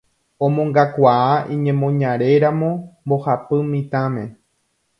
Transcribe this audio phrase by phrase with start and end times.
[0.45, 2.69] omongakuaa iñemoñaréramo
[3.05, 4.23] mbohapy mitãme